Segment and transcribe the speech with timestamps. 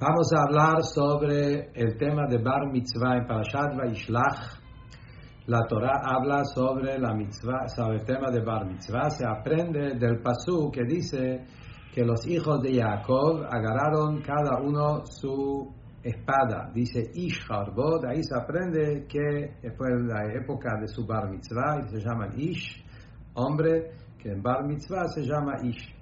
[0.00, 4.58] Vamos a hablar sobre el tema de Bar Mitzvah en Parashat Vaishlach.
[5.46, 9.10] La Torah habla sobre la mitzvah, sobre el tema de Bar Mitzvah.
[9.10, 11.44] Se aprende del pasú que dice
[11.92, 15.70] que los hijos de Jacob agarraron cada uno su
[16.02, 16.70] espada.
[16.72, 18.06] Dice Ish Harbod.
[18.06, 22.82] Ahí se aprende que fue la época de su Bar Mitzvah y se llama Ish,
[23.34, 25.94] hombre, que en Bar Mitzvah se llama Ish.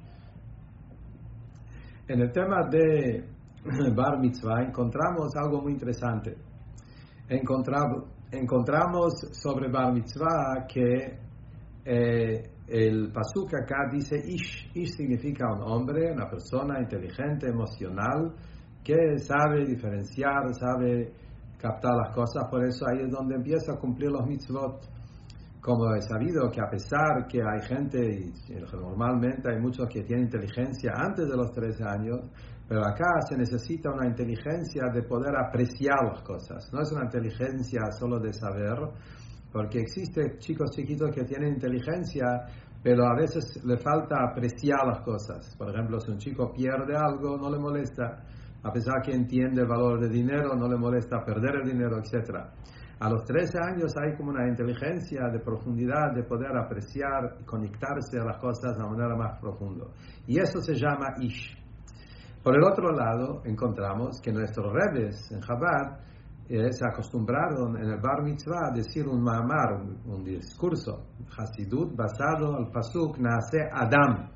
[2.07, 3.38] En el tema de
[3.95, 6.36] Bar Mitzvah, encontramos algo muy interesante.
[7.29, 11.18] Encontramos, sobre Bar Mitzvah que
[11.85, 14.71] eh, el pasuk acá dice Ish.
[14.75, 18.35] Ish significa un hombre, una persona inteligente, emocional,
[18.85, 21.13] que sabe diferenciar, sabe
[21.58, 22.49] captar las cosas.
[22.50, 24.97] Por eso ahí es donde empieza a cumplir los mitzvot.
[25.68, 30.25] Como he sabido que a pesar que hay gente, y normalmente hay muchos que tienen
[30.25, 32.20] inteligencia antes de los 13 años,
[32.67, 36.72] pero acá se necesita una inteligencia de poder apreciar las cosas.
[36.72, 38.78] No es una inteligencia solo de saber,
[39.52, 42.46] porque existen chicos chiquitos que tienen inteligencia,
[42.83, 45.55] pero a veces le falta apreciar las cosas.
[45.55, 48.24] Por ejemplo, si un chico pierde algo, no le molesta.
[48.62, 52.48] A pesar que entiende el valor del dinero, no le molesta perder el dinero, etc.
[53.00, 58.18] A los 13 años hay como una inteligencia de profundidad, de poder apreciar y conectarse
[58.18, 59.86] a las cosas de una manera más profunda.
[60.27, 61.56] Y eso se llama Ish.
[62.42, 66.00] Por el otro lado, encontramos que nuestros rebes en Chabad
[66.48, 71.05] eh, se acostumbraron en el Bar Mitzvah a decir un ma'amar, un, discurso,
[71.36, 74.30] Hasidut, basado al pasuk nace Adam.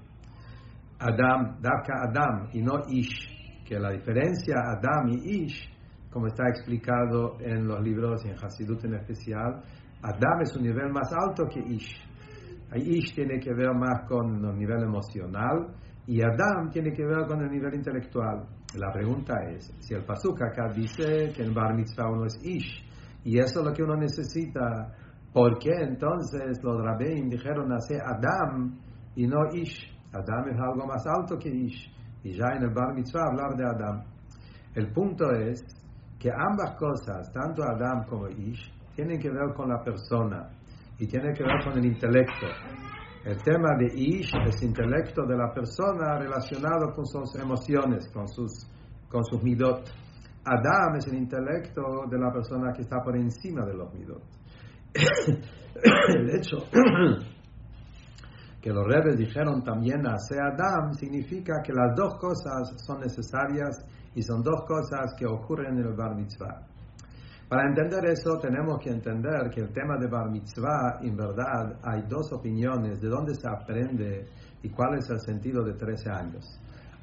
[1.01, 3.65] Adam, Daka Adam, y no Ish.
[3.65, 5.73] Que la diferencia Adam y Ish,
[6.13, 9.63] como está explicado en los libros y en Hasidut en especial,
[10.03, 12.13] Adam es un nivel más alto que Ish.
[12.75, 15.75] Ish tiene que ver más con el nivel emocional
[16.07, 18.47] y Adam tiene que ver con el nivel intelectual.
[18.77, 22.85] La pregunta es, si el Pasuk acá dice que en Bar Mitzvah uno es Ish,
[23.25, 24.95] y eso es lo que uno necesita,
[25.33, 28.79] ¿por qué entonces los Rabbeim dijeron nace Adam
[29.15, 29.93] y no Ish?
[30.13, 31.91] Adam es algo más alto que Ish.
[32.25, 34.05] Y ya en el Bar Mitzvah hablar de Adam.
[34.75, 35.65] El punto es
[36.23, 40.51] que ambas cosas, tanto Adam como Ish, tienen que ver con la persona
[40.97, 42.47] y tienen que ver con el intelecto.
[43.25, 48.71] El tema de Ish es intelecto de la persona relacionado con sus emociones, con sus,
[49.09, 49.83] con sus midot.
[50.45, 54.23] Adam es el intelecto de la persona que está por encima de los midot.
[56.15, 56.59] el hecho
[58.61, 63.85] que los rebes dijeron también a Adam significa que las dos cosas son necesarias
[64.15, 66.67] y son dos cosas que ocurren en el bar mitzvah.
[67.53, 72.01] Para entender eso tenemos que entender que el tema de Bar Mitzvah, en verdad, hay
[72.09, 74.25] dos opiniones de dónde se aprende
[74.63, 76.47] y cuál es el sentido de 13 años.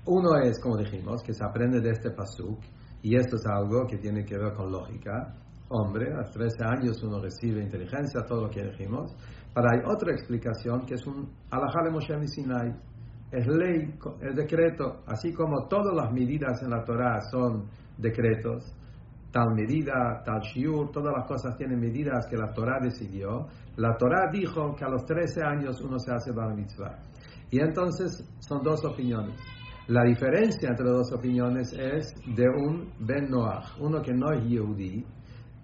[0.08, 2.62] Uno es, como dijimos, que se aprende de este pasuk,
[3.03, 5.36] y esto es algo que tiene que ver con lógica.
[5.70, 9.16] Hombre, a 13 años uno recibe inteligencia, todo lo que dijimos.
[9.53, 12.74] Pero hay otra explicación que es un alajá de Moshe Sinai.
[13.31, 15.01] Es ley, es decreto.
[15.06, 18.75] Así como todas las medidas en la Torah son decretos,
[19.31, 23.47] tal medida, tal shiur, todas las cosas tienen medidas que la Torah decidió.
[23.78, 26.97] La Torah dijo que a los 13 años uno se hace bar mitzvah.
[27.51, 29.35] Y entonces son dos opiniones.
[29.88, 35.03] La diferencia entre dos opiniones es de un Ben Noach, uno que no es Yehudi,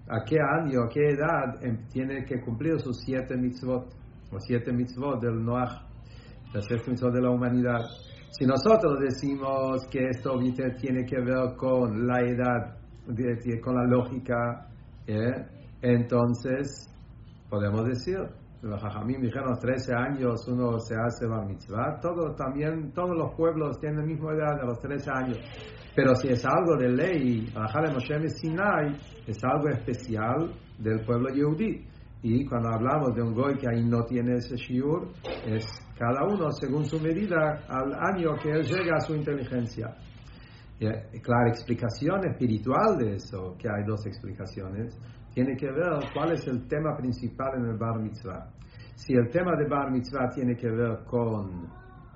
[0.07, 1.59] a qué año, a qué edad
[1.91, 3.85] tiene que cumplir sus siete mitzvot,
[4.31, 5.84] o siete mitzvot del Noach,
[6.55, 7.81] las siete mitzvot de la humanidad.
[8.31, 10.39] Si nosotros decimos que esto
[10.79, 12.77] tiene que ver con la edad
[13.61, 14.67] con la lógica,
[15.05, 15.45] ¿eh?
[15.81, 16.89] entonces
[17.49, 18.17] podemos decir,
[18.61, 23.79] los jajamim dijeron 13 años uno se hace bar mitzvah, todo, también todos los pueblos
[23.79, 25.37] tienen la misma edad de los 13 años.
[25.95, 27.53] Pero si es algo de ley,
[27.93, 28.95] Moshe Sinai
[29.27, 31.85] es algo especial del pueblo yehudí.
[32.27, 35.09] Y cuando hablamos de un goy que ahí no tiene ese shiur,
[35.45, 35.63] es
[35.95, 39.95] cada uno según su medida al año que él llega a su inteligencia.
[40.79, 44.99] Claro, explicación espiritual de eso, que hay dos explicaciones,
[45.35, 48.49] tiene que ver cuál es el tema principal en el Bar Mitzvah.
[48.95, 51.67] Si el tema de Bar Mitzvah tiene que ver con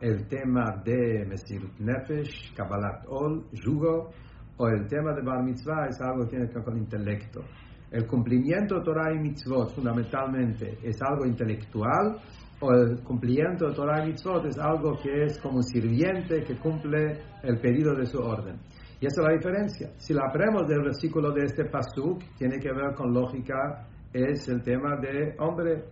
[0.02, 4.10] el tema de Mesir Nefesh, Kabbalat Ol, Yugo,
[4.58, 7.42] o el tema de Bar Mitzvah es algo que tiene que ver con intelecto.
[7.92, 12.20] El cumplimiento de Torah y Mitzvot fundamentalmente es algo intelectual
[12.60, 17.20] o el cumplimiento de Torah y Mitzvot es algo que es como sirviente que cumple
[17.42, 18.58] el pedido de su orden.
[19.02, 19.90] Y esa es la diferencia.
[19.98, 24.62] Si la aprendemos del versículo de este pasuk, tiene que ver con lógica, es el
[24.62, 25.86] tema de hombre.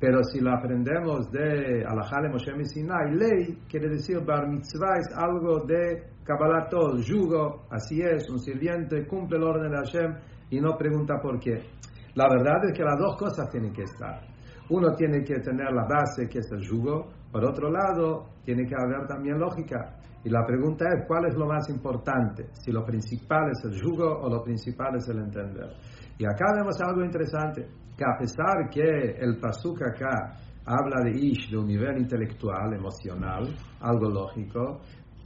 [0.00, 5.60] Pero si lo aprendemos de Alajale Moshe Sinai, ley, quiere decir Bar Mitzvah es algo
[5.66, 10.14] de Kabbalah todo, yugo, así es, un sirviente cumple el orden de Hashem
[10.48, 11.62] y no pregunta por qué.
[12.14, 14.22] La verdad es que las dos cosas tienen que estar.
[14.70, 18.74] Uno tiene que tener la base, que es el yugo, por otro lado, tiene que
[18.74, 19.96] haber también lógica.
[20.24, 22.48] Y la pregunta es, ¿cuál es lo más importante?
[22.52, 25.70] Si lo principal es el yugo o lo principal es el entender.
[26.20, 30.36] Y acá vemos algo interesante que a pesar que el Pasuk acá
[30.66, 33.48] habla de Ish de un nivel intelectual, emocional,
[33.80, 34.82] algo lógico,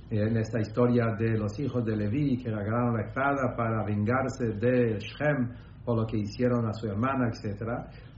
[0.08, 5.00] en esta historia de los hijos de Leví que agarraron la espada para vengarse de
[5.00, 5.50] Shem
[5.84, 7.64] por lo que hicieron a su hermana, etc.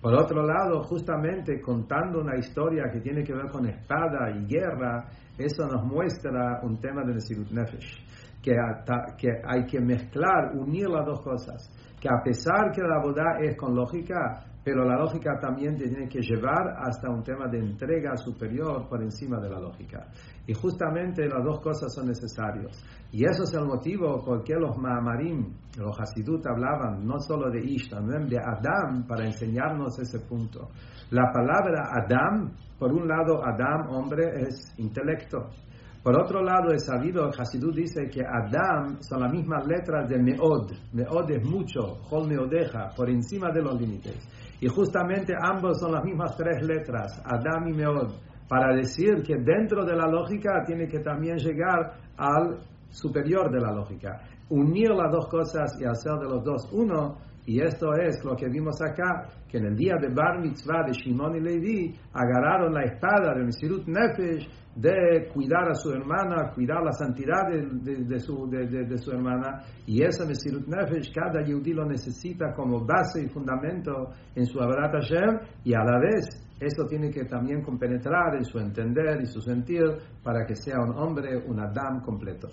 [0.03, 5.09] Por otro lado, justamente contando una historia que tiene que ver con espada y guerra,
[5.39, 8.05] eso nos muestra un tema de Nesirut Nefesh,
[8.47, 8.55] que,
[9.19, 11.69] que hay que mezclar, unir las dos cosas
[12.01, 16.09] que a pesar que la boda es con lógica, pero la lógica también te tiene
[16.09, 20.09] que llevar hasta un tema de entrega superior por encima de la lógica.
[20.47, 22.85] Y justamente las dos cosas son necesarias.
[23.13, 27.61] Y eso es el motivo por qué los Mahamarim, los Hasidut hablaban no solo de
[27.65, 30.69] Ish, también de Adam para enseñarnos ese punto.
[31.11, 35.49] La palabra Adam, por un lado, Adam, hombre, es intelecto.
[36.07, 40.71] Por otro lado, es sabido, Hasidú dice que Adam son las mismas letras de Meod.
[40.93, 42.29] Meod es mucho, Hol
[42.97, 44.17] por encima de los límites.
[44.61, 48.13] Y justamente ambos son las mismas tres letras, Adam y Meod,
[48.49, 53.73] para decir que dentro de la lógica tiene que también llegar al superior de la
[53.73, 54.21] lógica.
[54.49, 58.49] Unir las dos cosas y hacer de los dos uno y esto es lo que
[58.49, 62.83] vimos acá, que en el día de Bar Mitzvah de Shimon y Levi agarraron la
[62.83, 68.99] espada de Mesirut Nefesh de cuidar a su hermana, cuidar la santidad de, su, de,
[68.99, 69.63] su hermana.
[69.87, 74.93] Y esa Mesirut Nefesh, cada Yehudi lo necesita como base y fundamento en su Abarat
[74.95, 79.41] Hashem y a la vez eso tiene que también compenetrar en su entender y su
[79.41, 79.85] sentir
[80.23, 82.49] para que sea un hombre, un Adam completo.